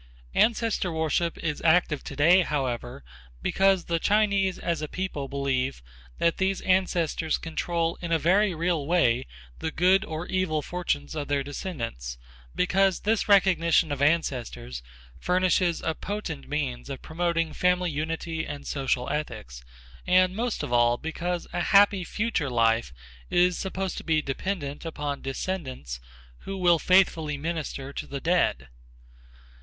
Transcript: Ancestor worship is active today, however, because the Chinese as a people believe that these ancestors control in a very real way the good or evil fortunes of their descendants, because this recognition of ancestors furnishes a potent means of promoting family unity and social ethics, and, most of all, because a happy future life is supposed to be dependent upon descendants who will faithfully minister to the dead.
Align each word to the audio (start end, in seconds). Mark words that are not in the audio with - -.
Ancestor 0.33 0.91
worship 0.91 1.37
is 1.37 1.61
active 1.61 2.03
today, 2.03 2.41
however, 2.41 3.03
because 3.43 3.85
the 3.85 3.99
Chinese 3.99 4.57
as 4.57 4.81
a 4.81 4.87
people 4.87 5.27
believe 5.27 5.83
that 6.17 6.37
these 6.37 6.59
ancestors 6.61 7.37
control 7.37 7.99
in 8.01 8.11
a 8.11 8.17
very 8.17 8.55
real 8.55 8.87
way 8.87 9.27
the 9.59 9.69
good 9.69 10.03
or 10.03 10.25
evil 10.25 10.63
fortunes 10.63 11.13
of 11.13 11.27
their 11.27 11.43
descendants, 11.43 12.17
because 12.55 13.01
this 13.01 13.29
recognition 13.29 13.91
of 13.91 14.01
ancestors 14.01 14.81
furnishes 15.19 15.83
a 15.83 15.93
potent 15.93 16.49
means 16.49 16.89
of 16.89 17.03
promoting 17.03 17.53
family 17.53 17.91
unity 17.91 18.43
and 18.43 18.65
social 18.65 19.07
ethics, 19.11 19.63
and, 20.07 20.35
most 20.35 20.63
of 20.63 20.73
all, 20.73 20.97
because 20.97 21.45
a 21.53 21.61
happy 21.61 22.03
future 22.03 22.49
life 22.49 22.91
is 23.29 23.55
supposed 23.55 23.97
to 23.97 24.03
be 24.03 24.19
dependent 24.19 24.83
upon 24.83 25.21
descendants 25.21 25.99
who 26.39 26.57
will 26.57 26.79
faithfully 26.79 27.37
minister 27.37 27.93
to 27.93 28.07
the 28.07 28.19
dead. 28.19 28.69